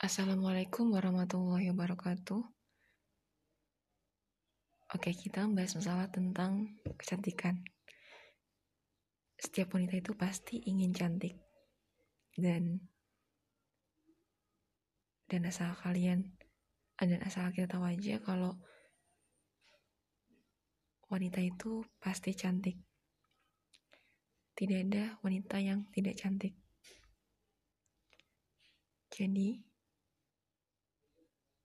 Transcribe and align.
Assalamualaikum 0.00 0.96
warahmatullahi 0.96 1.68
wabarakatuh. 1.76 2.40
Oke, 4.96 5.12
kita 5.12 5.44
membahas 5.44 5.76
masalah 5.76 6.08
tentang 6.08 6.80
kecantikan. 6.96 7.60
Setiap 9.36 9.76
wanita 9.76 10.00
itu 10.00 10.16
pasti 10.16 10.56
ingin 10.64 10.96
cantik. 10.96 11.36
Dan 12.32 12.80
dan 15.28 15.44
asal 15.44 15.76
kalian 15.76 16.32
dan 16.96 17.20
asal 17.20 17.52
kita 17.52 17.68
tahu 17.68 17.84
aja 17.84 18.24
kalau 18.24 18.56
wanita 21.12 21.44
itu 21.44 21.84
pasti 22.00 22.32
cantik. 22.32 22.80
Tidak 24.56 24.80
ada 24.80 25.20
wanita 25.20 25.60
yang 25.60 25.84
tidak 25.92 26.16
cantik. 26.16 26.56
Jadi, 29.12 29.69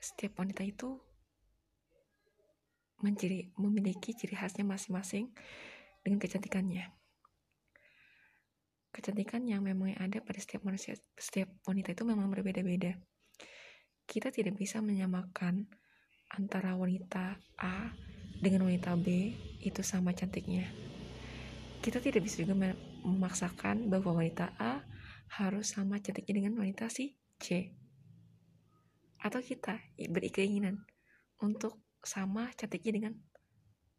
setiap 0.00 0.40
wanita 0.40 0.64
itu 0.64 0.96
menciri, 3.00 3.52
memiliki 3.56 4.12
ciri 4.12 4.36
khasnya 4.36 4.64
masing-masing 4.64 5.32
dengan 6.04 6.20
kecantikannya. 6.20 6.92
Kecantikan 8.90 9.46
yang 9.46 9.62
memang 9.62 9.94
ada 9.96 10.18
pada 10.20 10.40
setiap 10.42 10.66
manusia, 10.66 10.98
setiap 11.14 11.48
wanita 11.64 11.94
itu 11.94 12.02
memang 12.02 12.28
berbeda-beda. 12.28 12.98
Kita 14.04 14.34
tidak 14.34 14.58
bisa 14.58 14.82
menyamakan 14.82 15.70
antara 16.34 16.74
wanita 16.74 17.38
A 17.62 17.94
dengan 18.42 18.66
wanita 18.66 18.98
B 18.98 19.36
itu 19.62 19.80
sama 19.86 20.10
cantiknya. 20.10 20.66
Kita 21.80 22.02
tidak 22.02 22.26
bisa 22.26 22.42
juga 22.42 22.74
memaksakan 23.06 23.88
bahwa 23.88 24.20
wanita 24.20 24.52
A 24.58 24.82
harus 25.38 25.70
sama 25.72 26.02
cantiknya 26.02 26.42
dengan 26.42 26.58
wanita 26.58 26.90
si 26.90 27.14
C 27.38 27.79
atau 29.20 29.40
kita 29.44 29.76
berkeinginan 30.08 30.80
untuk 31.44 31.80
sama 32.00 32.48
cantiknya 32.56 32.92
dengan 32.96 33.14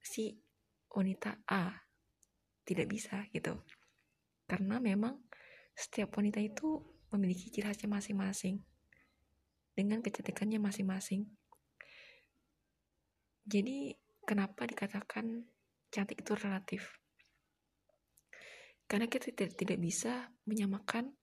si 0.00 0.40
wanita 0.88 1.44
A. 1.48 1.76
Tidak 2.64 2.86
bisa 2.88 3.28
gitu. 3.32 3.60
Karena 4.48 4.80
memang 4.80 5.20
setiap 5.76 6.16
wanita 6.16 6.40
itu 6.40 6.80
memiliki 7.12 7.52
ciri 7.52 7.68
khasnya 7.68 7.88
masing-masing. 7.92 8.64
Dengan 9.76 10.00
kecantikannya 10.04 10.60
masing-masing. 10.60 11.24
Jadi 13.44 13.96
kenapa 14.24 14.68
dikatakan 14.68 15.46
cantik 15.88 16.20
itu 16.20 16.32
relatif? 16.36 17.00
Karena 18.90 19.06
kita 19.06 19.30
tidak, 19.30 19.54
tidak 19.54 19.78
bisa 19.78 20.34
menyamakan 20.44 21.14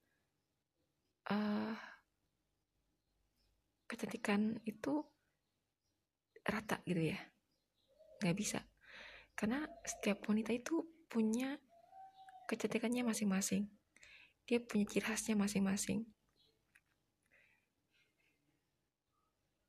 uh, 1.28 1.76
kecantikan 3.88 4.60
itu 4.68 5.02
rata 6.44 6.84
gitu 6.84 7.12
ya. 7.16 7.20
Nggak 8.24 8.38
bisa. 8.38 8.60
Karena 9.34 9.64
setiap 9.84 10.28
wanita 10.28 10.52
itu 10.52 10.84
punya 11.08 11.56
kecantikannya 12.48 13.08
masing-masing. 13.08 13.68
Dia 14.48 14.64
punya 14.64 14.88
ciri 14.88 15.04
khasnya 15.04 15.36
masing-masing. 15.36 16.08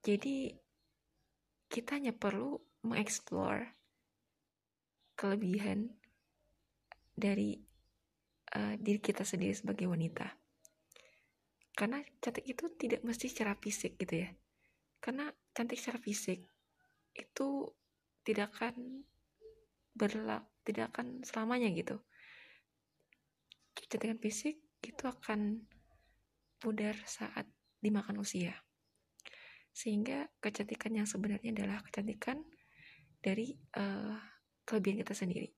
Jadi 0.03 0.55
kita 1.69 1.99
hanya 1.99 2.15
perlu 2.15 2.63
mengeksplor 2.87 3.75
kelebihan 5.19 5.99
dari 7.19 7.59
uh, 8.55 8.79
diri 8.79 9.03
kita 9.03 9.27
sendiri 9.27 9.53
sebagai 9.53 9.91
wanita 9.91 10.39
karena 11.79 12.03
cantik 12.19 12.43
itu 12.43 12.75
tidak 12.75 13.07
mesti 13.07 13.31
secara 13.31 13.55
fisik 13.55 13.95
gitu 14.03 14.27
ya. 14.27 14.35
Karena 14.99 15.31
cantik 15.55 15.79
secara 15.79 16.03
fisik 16.03 16.43
itu 17.15 17.71
tidak 18.27 18.51
akan 18.59 19.07
berlak 19.95 20.43
tidak 20.67 20.91
akan 20.91 21.23
selamanya 21.23 21.71
gitu. 21.71 22.03
Kecantikan 23.79 24.19
fisik 24.19 24.59
itu 24.83 25.05
akan 25.07 25.63
pudar 26.59 26.99
saat 27.07 27.47
dimakan 27.79 28.27
usia. 28.27 28.59
Sehingga 29.71 30.27
kecantikan 30.43 30.99
yang 30.99 31.07
sebenarnya 31.07 31.55
adalah 31.55 31.79
kecantikan 31.87 32.43
dari 33.23 33.55
uh, 33.79 34.19
kelebihan 34.67 35.07
kita 35.07 35.15
sendiri. 35.15 35.55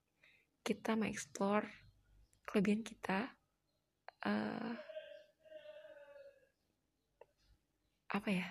Kita 0.61 1.01
mengeksplor 1.01 1.65
kelebihan 2.45 2.85
kita 2.85 3.33
uh, 4.29 4.90
apa 8.21 8.29
ya 8.29 8.49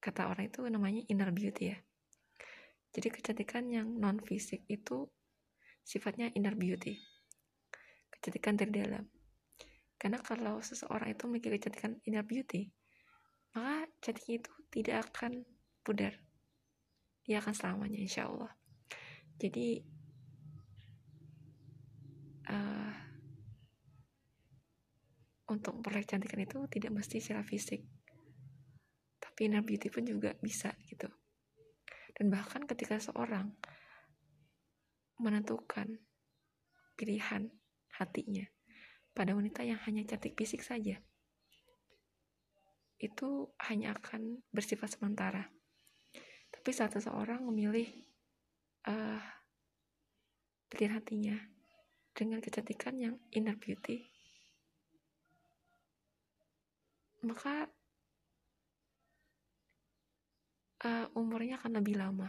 kata 0.00 0.28
orang 0.28 0.48
itu 0.48 0.60
namanya 0.68 1.00
inner 1.08 1.32
beauty 1.32 1.72
ya. 1.72 1.78
Jadi 2.92 3.08
kecantikan 3.08 3.64
yang 3.72 3.88
non 3.96 4.20
fisik 4.20 4.64
itu 4.68 5.08
sifatnya 5.84 6.28
inner 6.36 6.56
beauty. 6.56 6.96
Kecantikan 8.12 8.56
dari 8.60 8.72
dalam. 8.72 9.04
Karena 10.00 10.20
kalau 10.20 10.60
seseorang 10.64 11.12
itu 11.12 11.28
memiliki 11.28 11.52
kecantikan 11.56 12.00
inner 12.04 12.24
beauty 12.24 12.72
maka 13.50 13.90
cantiknya 13.98 14.34
itu 14.38 14.52
tidak 14.70 14.96
akan 15.10 15.42
pudar. 15.82 16.14
Dia 17.26 17.42
akan 17.42 17.54
selamanya 17.54 17.98
insya 17.98 18.30
Allah. 18.30 18.54
Jadi 19.40 19.82
uh, 22.46 22.94
untuk 25.50 25.80
memperoleh 25.80 26.06
kecantikan 26.06 26.40
itu 26.46 26.58
tidak 26.70 26.90
mesti 26.94 27.18
secara 27.18 27.42
fisik 27.42 27.82
inner 29.46 29.64
beauty 29.64 29.88
pun 29.88 30.04
juga 30.04 30.36
bisa 30.40 30.74
gitu. 30.88 31.08
Dan 32.16 32.28
bahkan 32.28 32.66
ketika 32.68 33.00
seorang 33.00 33.56
menentukan 35.20 36.00
pilihan 36.96 37.48
hatinya 37.96 38.44
pada 39.16 39.32
wanita 39.36 39.64
yang 39.64 39.80
hanya 39.88 40.04
cantik 40.04 40.36
fisik 40.36 40.64
saja 40.64 41.00
itu 43.00 43.48
hanya 43.64 43.96
akan 43.96 44.44
bersifat 44.52 44.92
sementara. 45.00 45.48
Tapi 46.52 46.68
saat 46.76 46.92
seseorang 46.92 47.40
memilih 47.48 47.88
uh, 48.84 49.24
pilihan 50.68 51.00
hatinya 51.00 51.36
dengan 52.12 52.44
kecantikan 52.44 53.00
yang 53.00 53.16
inner 53.32 53.56
beauty 53.56 54.10
maka 57.24 57.68
uh, 60.84 61.06
umurnya 61.16 61.60
akan 61.60 61.80
lebih 61.80 62.00
lama 62.00 62.28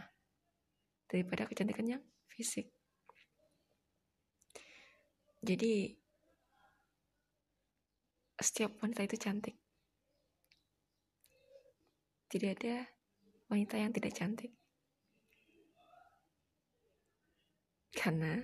daripada 1.08 1.48
kecantikannya 1.48 2.00
fisik. 2.32 2.72
Jadi 5.42 5.92
setiap 8.38 8.78
wanita 8.78 9.02
itu 9.04 9.16
cantik. 9.18 9.56
Tidak 12.30 12.50
ada 12.58 12.86
wanita 13.52 13.76
yang 13.76 13.92
tidak 13.92 14.14
cantik. 14.16 14.52
Karena 17.92 18.40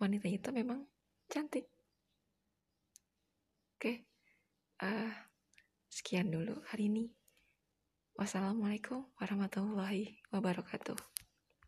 wanita 0.00 0.26
itu 0.26 0.48
memang 0.50 0.88
cantik. 1.30 1.68
Oke. 3.76 3.78
Okay. 3.78 3.96
Uh, 4.80 4.88
eh, 4.88 5.29
Sekian 5.90 6.30
dulu 6.30 6.62
hari 6.70 6.86
ini. 6.86 7.10
Wassalamualaikum 8.14 9.10
warahmatullahi 9.18 10.22
wabarakatuh. 10.30 11.19